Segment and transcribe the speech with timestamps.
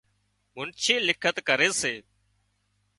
[0.55, 1.93] منڇي لکت ڪري سي